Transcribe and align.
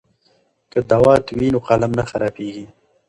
که 0.71 0.79
دوات 0.91 1.25
وي 1.37 1.47
نو 1.53 1.59
قلم 1.67 1.91
نه 1.99 2.03
وچیږي. 2.09 2.65